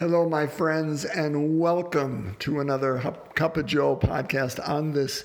[0.00, 2.96] Hello, my friends, and welcome to another
[3.34, 5.24] Cup of Joe podcast on this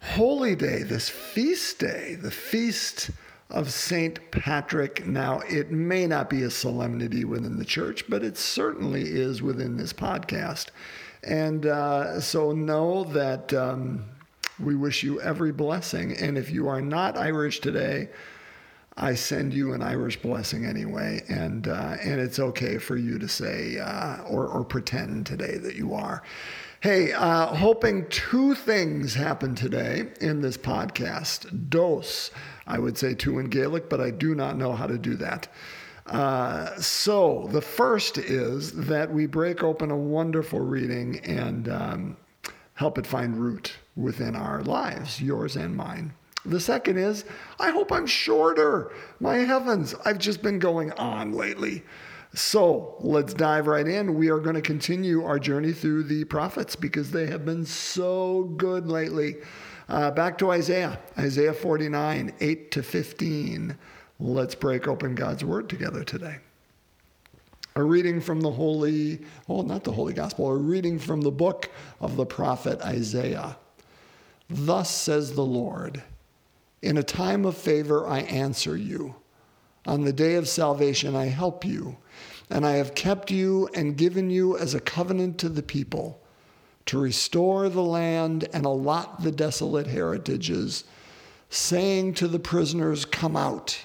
[0.00, 3.10] holy day, this feast day, the feast
[3.50, 4.30] of St.
[4.30, 5.06] Patrick.
[5.06, 9.76] Now, it may not be a solemnity within the church, but it certainly is within
[9.76, 10.68] this podcast.
[11.22, 14.06] And uh, so know that um,
[14.58, 16.16] we wish you every blessing.
[16.16, 18.08] And if you are not Irish today,
[18.96, 23.28] I send you an Irish blessing anyway, and uh, and it's okay for you to
[23.28, 26.22] say uh, or or pretend today that you are.
[26.80, 31.70] Hey, uh, hoping two things happen today in this podcast.
[31.70, 32.32] Dos,
[32.66, 35.48] I would say two in Gaelic, but I do not know how to do that.
[36.06, 42.16] Uh, so the first is that we break open a wonderful reading and um,
[42.74, 46.12] help it find root within our lives, yours and mine.
[46.44, 47.24] The second is,
[47.60, 48.92] I hope I'm shorter.
[49.20, 51.84] My heavens, I've just been going on lately.
[52.34, 54.14] So let's dive right in.
[54.14, 58.44] We are going to continue our journey through the prophets because they have been so
[58.56, 59.36] good lately.
[59.88, 63.76] Uh, back to Isaiah, Isaiah 49, 8 to 15.
[64.18, 66.38] Let's break open God's word together today.
[67.76, 71.70] A reading from the Holy, well, not the Holy Gospel, a reading from the book
[72.00, 73.56] of the prophet Isaiah.
[74.48, 76.02] Thus says the Lord
[76.82, 79.14] In a time of favor, I answer you.
[79.86, 81.96] On the day of salvation, I help you.
[82.50, 86.20] And I have kept you and given you as a covenant to the people
[86.86, 90.84] to restore the land and allot the desolate heritages,
[91.48, 93.84] saying to the prisoners, Come out.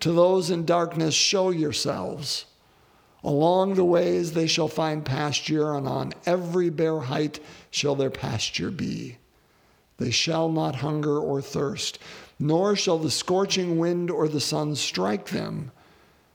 [0.00, 2.46] To those in darkness, show yourselves.
[3.22, 8.70] Along the ways they shall find pasture, and on every bare height shall their pasture
[8.70, 9.18] be.
[9.98, 11.98] They shall not hunger or thirst,
[12.38, 15.70] nor shall the scorching wind or the sun strike them.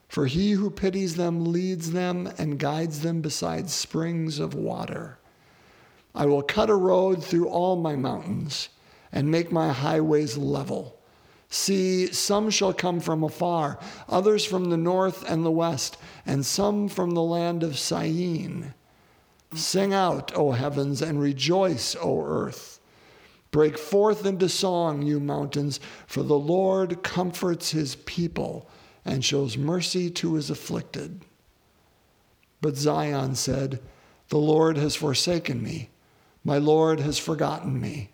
[0.08, 5.20] For he who pities them leads them and guides them beside springs of water.
[6.16, 8.70] I will cut a road through all my mountains
[9.12, 11.00] and make my highways level.
[11.50, 16.88] See, some shall come from afar, others from the north and the west, and some
[16.88, 18.73] from the land of Syene.
[19.56, 22.79] Sing out, O heavens, and rejoice, O earth.
[23.52, 28.70] Break forth into song, you mountains, for the Lord comforts his people
[29.04, 31.21] and shows mercy to his afflicted.
[32.61, 33.82] But Zion said,
[34.30, 35.89] The Lord has forsaken me,
[36.43, 38.11] my Lord has forgotten me.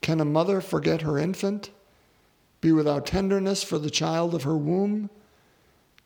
[0.00, 1.70] Can a mother forget her infant,
[2.60, 5.10] be without tenderness for the child of her womb?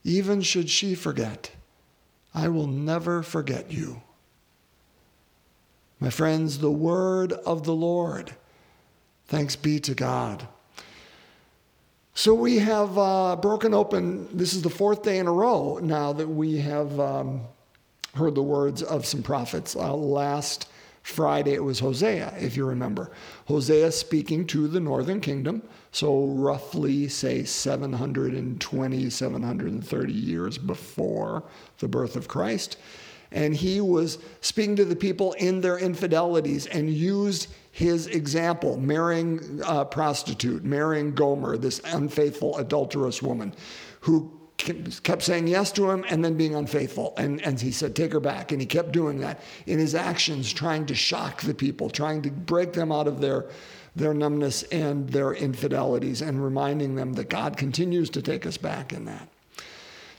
[0.05, 1.51] Even should she forget,
[2.33, 4.03] I will never forget you.
[6.01, 8.35] My friends, the word of the Lord.
[9.27, 10.47] Thanks be to God.
[12.15, 16.13] So we have uh, broken open, this is the fourth day in a row now
[16.13, 17.43] that we have um,
[18.15, 19.77] heard the words of some prophets.
[19.77, 20.69] Uh, last
[21.03, 23.11] Friday it was Hosea, if you remember.
[23.47, 31.43] Hosea speaking to the northern kingdom, so roughly, say, 720, 730 years before
[31.79, 32.77] the birth of Christ.
[33.31, 39.61] And he was speaking to the people in their infidelities and used his example, marrying
[39.65, 43.55] a prostitute, marrying Gomer, this unfaithful, adulterous woman
[44.01, 47.15] who kept saying yes to him and then being unfaithful.
[47.17, 48.51] And, and he said, Take her back.
[48.51, 52.31] And he kept doing that in his actions, trying to shock the people, trying to
[52.31, 53.47] break them out of their,
[53.95, 58.93] their numbness and their infidelities, and reminding them that God continues to take us back
[58.93, 59.29] in that.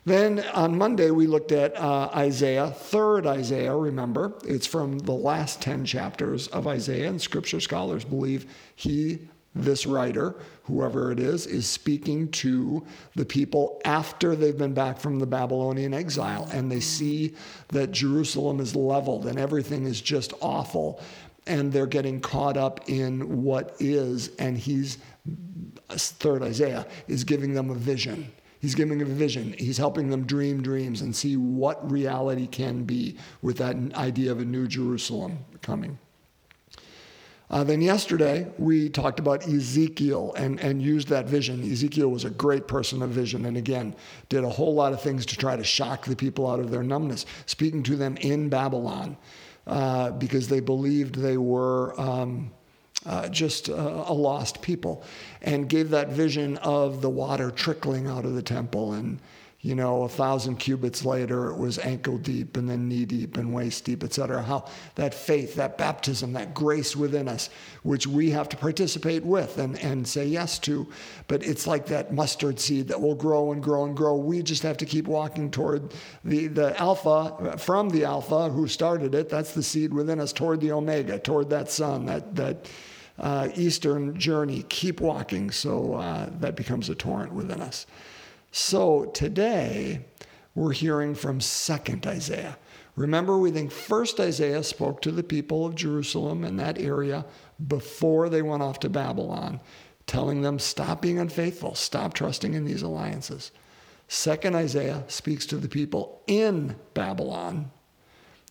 [0.09, 4.33] Then on Monday, we looked at uh, Isaiah, third Isaiah, remember.
[4.43, 9.19] It's from the last 10 chapters of Isaiah, and scripture scholars believe he,
[9.53, 12.83] this writer, whoever it is, is speaking to
[13.13, 17.35] the people after they've been back from the Babylonian exile and they see
[17.67, 21.03] that Jerusalem is leveled and everything is just awful
[21.45, 24.97] and they're getting caught up in what is, and he's,
[25.89, 29.55] third Isaiah, is giving them a vision He's giving them a vision.
[29.57, 34.39] He's helping them dream dreams and see what reality can be with that idea of
[34.39, 35.97] a new Jerusalem coming.
[37.51, 41.63] Uh, then yesterday, we talked about Ezekiel and, and used that vision.
[41.71, 43.95] Ezekiel was a great person of vision and again,
[44.27, 46.83] did a whole lot of things to try to shock the people out of their
[46.83, 49.17] numbness, speaking to them in Babylon
[49.65, 51.99] uh, because they believed they were.
[51.99, 52.51] Um,
[53.09, 55.03] uh, just uh, a lost people,
[55.41, 59.19] and gave that vision of the water trickling out of the temple and
[59.61, 63.53] you know, a thousand cubits later, it was ankle deep and then knee deep and
[63.53, 64.41] waist deep, et cetera.
[64.41, 64.65] How
[64.95, 67.49] that faith, that baptism, that grace within us,
[67.83, 70.87] which we have to participate with and, and say yes to.
[71.27, 74.15] But it's like that mustard seed that will grow and grow and grow.
[74.15, 79.13] We just have to keep walking toward the, the alpha, from the alpha who started
[79.13, 79.27] it.
[79.27, 82.69] That's the seed within us, toward the omega, toward that sun, that, that
[83.19, 84.63] uh, eastern journey.
[84.69, 87.85] Keep walking so uh, that becomes a torrent within us.
[88.51, 90.05] So today,
[90.55, 92.57] we're hearing from 2nd Isaiah.
[92.95, 97.25] Remember, we think 1st Isaiah spoke to the people of Jerusalem and that area
[97.67, 99.61] before they went off to Babylon,
[100.05, 103.51] telling them, stop being unfaithful, stop trusting in these alliances.
[104.09, 107.71] 2nd Isaiah speaks to the people in Babylon.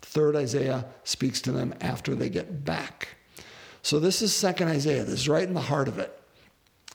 [0.01, 3.18] 3rd Isaiah speaks to them after they get back.
[3.83, 5.05] So this is 2nd Isaiah.
[5.05, 6.19] This is right in the heart of it.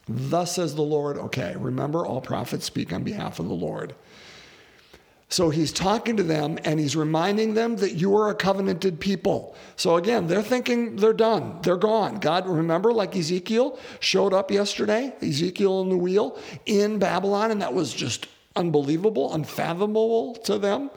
[0.08, 1.18] Thus says the Lord.
[1.18, 3.96] Okay, remember, all prophets speak on behalf of the Lord.
[5.30, 9.56] So he's talking to them and he's reminding them that you are a covenanted people.
[9.76, 12.20] So again, they're thinking they're done, they're gone.
[12.20, 16.38] God, remember, like Ezekiel showed up yesterday, Ezekiel in the wheel
[16.68, 20.92] in Babylon, and that was just unbelievable, unfathomable to them.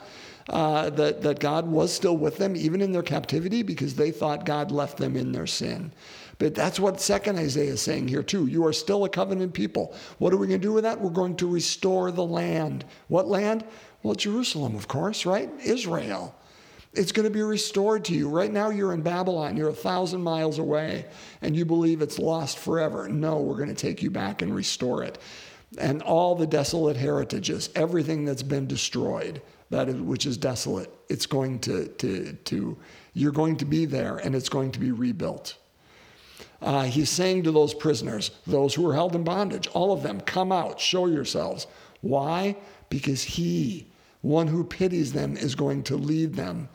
[0.48, 4.44] Uh, that, that God was still with them, even in their captivity, because they thought
[4.44, 5.92] God left them in their sin.
[6.38, 8.46] But that's what second Isaiah is saying here too.
[8.46, 9.94] You are still a covenant people.
[10.18, 11.00] What are we going to do with that?
[11.00, 12.84] We're going to restore the land.
[13.08, 13.64] What land?
[14.02, 15.50] Well, Jerusalem, of course, right?
[15.64, 16.32] Israel.
[16.92, 18.28] It's going to be restored to you.
[18.28, 19.56] Right now, you're in Babylon.
[19.56, 21.06] You're a thousand miles away,
[21.42, 23.08] and you believe it's lost forever.
[23.08, 25.18] No, we're going to take you back and restore it.
[25.78, 31.26] And all the desolate heritages, everything that's been destroyed, that is, which is desolate, it's
[31.26, 32.76] going to, to, to,
[33.14, 35.56] you're going to be there, and it's going to be rebuilt.
[36.62, 40.20] Uh, he's saying to those prisoners, those who are held in bondage, all of them,
[40.20, 41.66] come out, show yourselves.
[42.00, 42.56] Why?
[42.88, 43.86] Because he,
[44.22, 46.68] one who pities them, is going to lead them.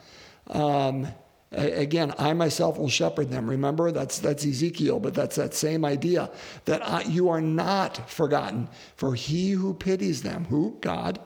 [0.50, 1.08] Um,
[1.52, 3.50] again, I myself will shepherd them.
[3.50, 6.30] Remember, that's that's Ezekiel, but that's that same idea
[6.66, 8.70] that I, you are not forgotten.
[8.96, 11.20] For he who pities them, who God,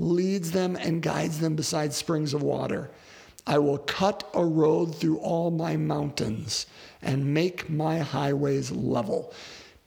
[0.00, 2.90] leads them and guides them beside springs of water.
[3.46, 6.66] I will cut a road through all my mountains
[7.02, 9.32] and make my highways level.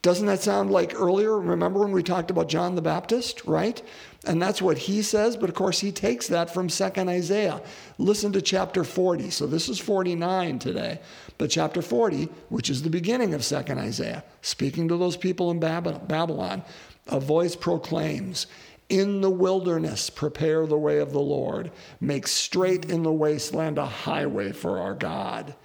[0.01, 1.39] Doesn't that sound like earlier?
[1.39, 3.81] Remember when we talked about John the Baptist, right?
[4.25, 7.61] And that's what he says, but of course he takes that from 2nd Isaiah.
[7.97, 9.29] Listen to chapter 40.
[9.29, 10.99] So this is 49 today.
[11.37, 15.61] But chapter 40, which is the beginning of 2nd Isaiah, speaking to those people in
[15.61, 16.63] Babylon,
[17.07, 18.47] a voice proclaims,
[18.89, 21.71] in the wilderness, prepare the way of the Lord.
[21.99, 25.55] Make straight in the wasteland a highway for our God.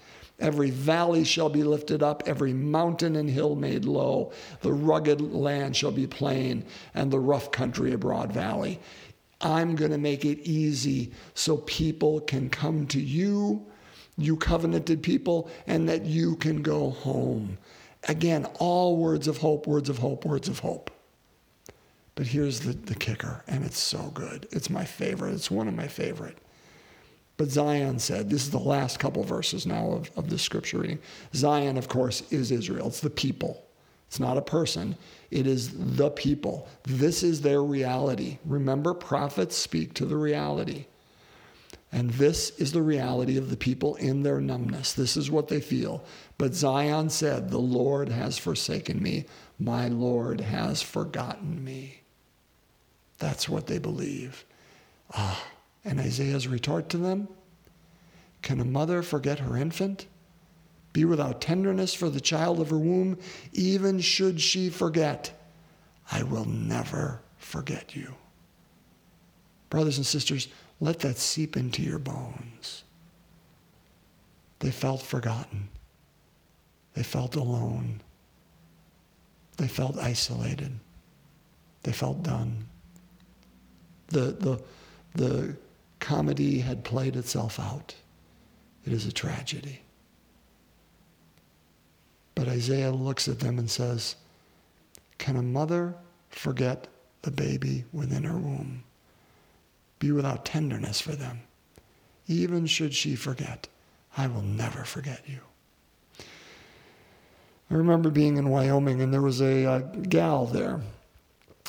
[0.41, 4.33] Every valley shall be lifted up, every mountain and hill made low.
[4.61, 8.79] The rugged land shall be plain, and the rough country a broad valley.
[9.41, 13.67] I'm going to make it easy so people can come to you,
[14.17, 17.59] you covenanted people, and that you can go home.
[18.09, 20.91] Again, all words of hope, words of hope, words of hope.
[22.19, 24.49] But here's the, the kicker, and it's so good.
[24.51, 25.35] It's my favorite.
[25.35, 26.37] It's one of my favorite.
[27.37, 30.99] But Zion said, this is the last couple verses now of, of the scripture reading.
[31.33, 32.89] Zion, of course, is Israel.
[32.89, 33.65] It's the people.
[34.09, 34.97] It's not a person,
[35.31, 36.69] it is the people.
[36.83, 38.39] This is their reality.
[38.45, 40.87] Remember, prophets speak to the reality.
[41.93, 44.93] And this is the reality of the people in their numbness.
[44.93, 46.05] This is what they feel.
[46.37, 49.27] But Zion said, The Lord has forsaken me.
[49.61, 52.01] My Lord has forgotten me.
[53.19, 54.45] That's what they believe.
[55.15, 55.45] Ah.
[55.85, 57.29] And Isaiah's retort to them
[58.43, 60.07] Can a mother forget her infant?
[60.93, 63.19] Be without tenderness for the child of her womb,
[63.53, 65.33] even should she forget.
[66.11, 68.15] I will never forget you.
[69.71, 70.49] Brothers and sisters,
[70.81, 72.85] let that seep into your bones.
[74.61, 75.69] They felt forgotten.
[76.95, 78.03] They felt alone.
[79.57, 80.81] They felt isolated.
[81.83, 82.67] They felt done.
[84.09, 84.63] The, the,
[85.15, 85.57] the
[86.01, 87.95] comedy had played itself out.
[88.85, 89.83] It is a tragedy.
[92.35, 94.17] But Isaiah looks at them and says,
[95.19, 95.95] Can a mother
[96.31, 96.89] forget
[97.23, 98.85] the baby within her womb?
[99.99, 101.41] Be without tenderness for them.
[102.29, 103.67] Even should she forget,
[104.17, 105.41] I will never forget you.
[107.71, 110.81] I remember being in Wyoming and there was a, a gal there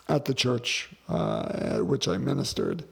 [0.10, 2.84] at the church uh, at which I ministered.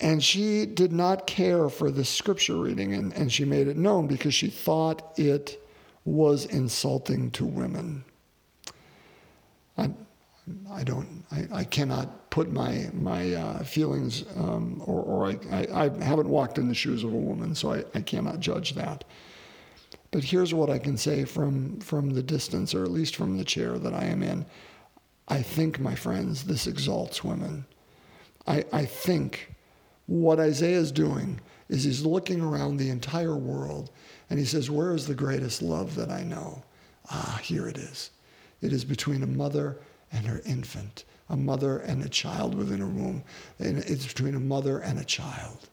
[0.00, 4.08] And she did not care for the scripture reading, and, and she made it known
[4.08, 5.64] because she thought it
[6.04, 8.04] was insulting to women.
[9.78, 9.96] I'm
[10.70, 15.84] I don't, I, I cannot put my my uh, feelings, um, or, or I, I,
[15.84, 19.04] I, haven't walked in the shoes of a woman, so I, I cannot judge that.
[20.10, 23.44] But here's what I can say from from the distance, or at least from the
[23.44, 24.44] chair that I am in.
[25.28, 27.64] I think, my friends, this exalts women.
[28.46, 29.54] I, I think
[30.06, 33.90] what Isaiah is doing is he's looking around the entire world
[34.28, 36.62] and he says, Where is the greatest love that I know?
[37.10, 38.10] Ah, here it is.
[38.60, 39.78] It is between a mother
[40.12, 43.24] and her infant, a mother and a child within a womb.
[43.58, 45.68] And it's between a mother and a child.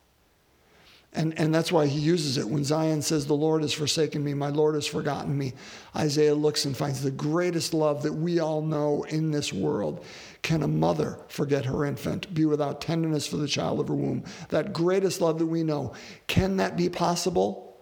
[1.14, 2.48] And, and that's why he uses it.
[2.48, 5.54] When Zion says, The Lord has forsaken me, my Lord has forgotten me,
[5.96, 10.06] Isaiah looks and finds the greatest love that we all know in this world.
[10.44, 14.24] Can a mother forget her infant, be without tenderness for the child of her womb?
[14.50, 15.94] That greatest love that we know.
[16.28, 17.78] Can that be possible?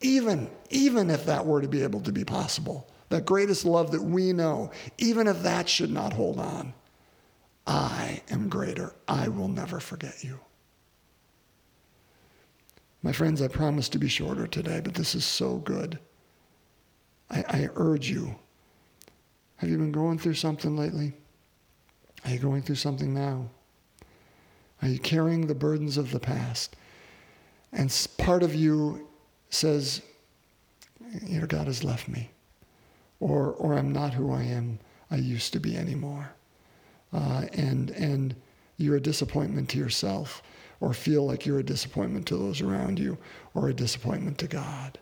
[0.00, 4.02] Even, even if that were to be able to be possible, that greatest love that
[4.02, 6.74] we know, even if that should not hold on,
[7.66, 8.94] I am greater.
[9.06, 10.40] I will never forget you.
[13.02, 15.98] My friends, I promise to be shorter today, but this is so good.
[17.30, 18.34] I, I urge you.
[19.56, 21.14] Have you been going through something lately?
[22.24, 23.48] Are you going through something now?
[24.82, 26.76] Are you carrying the burdens of the past?
[27.72, 29.08] And part of you
[29.50, 30.02] says,
[31.22, 32.30] you know, God has left me,
[33.20, 34.78] or, or I'm not who I am,
[35.10, 36.30] I used to be anymore.
[37.12, 38.34] Uh, and, and
[38.76, 40.42] you're a disappointment to yourself
[40.80, 43.18] or feel like you're a disappointment to those around you
[43.54, 44.98] or a disappointment to God.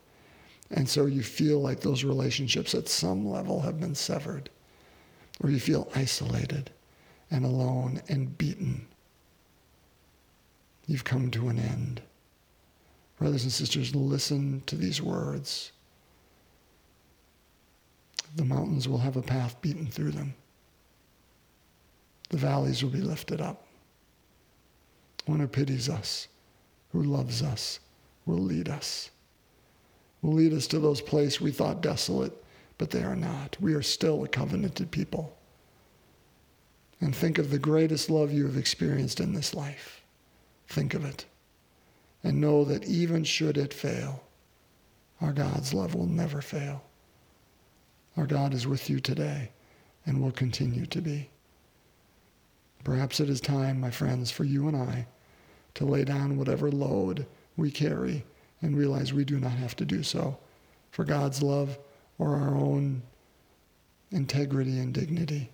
[0.71, 4.49] And so you feel like those relationships at some level have been severed,
[5.41, 6.71] or you feel isolated
[7.31, 8.87] and alone and beaten.
[10.87, 12.01] You've come to an end.
[13.19, 15.71] Brothers and sisters, listen to these words.
[18.35, 20.33] The mountains will have a path beaten through them.
[22.29, 23.66] The valleys will be lifted up
[25.27, 26.27] one who pities us,
[26.91, 27.79] who loves us,
[28.25, 29.11] will lead us.
[30.21, 32.33] Will lead us to those places we thought desolate,
[32.77, 33.57] but they are not.
[33.59, 35.35] We are still a covenanted people.
[36.99, 40.01] And think of the greatest love you have experienced in this life.
[40.67, 41.25] Think of it.
[42.23, 44.23] And know that even should it fail,
[45.21, 46.83] our God's love will never fail.
[48.17, 49.51] Our God is with you today
[50.05, 51.29] and will continue to be.
[52.83, 55.05] Perhaps it is time, my friends, for you and I
[55.77, 58.23] to lay down whatever load we carry
[58.61, 60.35] and realize we do not have to do so
[60.89, 61.77] for God's love
[62.17, 63.03] or our own
[64.11, 65.51] integrity and dignity.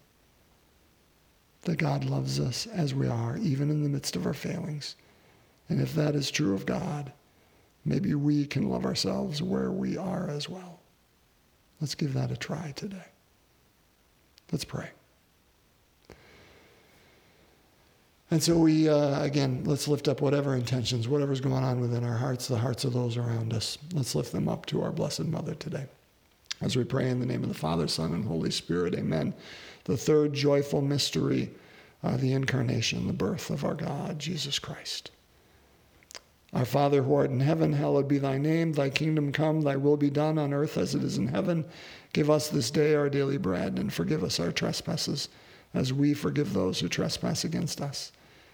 [1.63, 4.95] That God loves us as we are, even in the midst of our failings.
[5.67, 7.11] And if that is true of God,
[7.83, 10.79] maybe we can love ourselves where we are as well.
[11.81, 13.07] Let's give that a try today.
[14.53, 14.89] Let's pray.
[18.33, 22.17] And so we, uh, again, let's lift up whatever intentions, whatever's going on within our
[22.17, 23.77] hearts, the hearts of those around us.
[23.93, 25.85] Let's lift them up to our Blessed Mother today.
[26.59, 29.35] As we pray in the name of the Father, Son, and Holy Spirit, amen.
[29.83, 31.51] The third joyful mystery,
[32.01, 35.11] uh, the incarnation, the birth of our God, Jesus Christ.
[36.53, 38.73] Our Father who art in heaven, hallowed be thy name.
[38.73, 41.65] Thy kingdom come, thy will be done on earth as it is in heaven.
[42.13, 45.29] Give us this day our daily bread, and forgive us our trespasses,
[45.75, 48.11] as we forgive those who trespass against us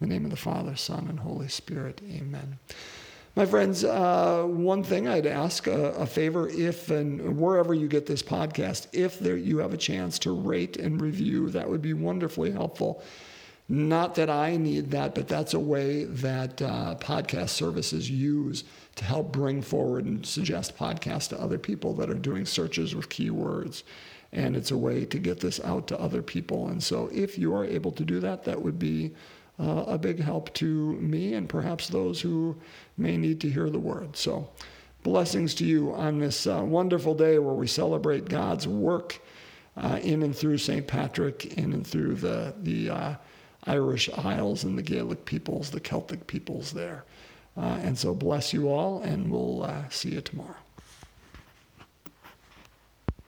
[0.00, 2.00] In the name of the Father, Son, and Holy Spirit.
[2.10, 2.58] Amen.
[3.36, 8.06] My friends, uh, one thing I'd ask a, a, favor if and wherever you get
[8.06, 11.92] this podcast, if there, you have a chance to rate and review, that would be
[11.92, 13.02] wonderfully helpful.
[13.68, 18.64] Not that I need that, but that's a way that uh, podcast services use
[18.96, 23.10] to help bring forward and suggest podcasts to other people that are doing searches with
[23.10, 23.82] keywords.
[24.32, 26.68] And it's a way to get this out to other people.
[26.68, 29.12] And so if you are able to do that, that would be
[29.60, 32.56] uh, a big help to me and perhaps those who
[32.96, 34.16] may need to hear the word.
[34.16, 34.48] So,
[35.02, 39.20] blessings to you on this uh, wonderful day where we celebrate God's work
[39.76, 40.86] uh, in and through St.
[40.86, 43.14] Patrick, in and through the, the uh,
[43.64, 47.04] Irish Isles and the Gaelic peoples, the Celtic peoples there.
[47.56, 50.56] Uh, and so, bless you all, and we'll uh, see you tomorrow.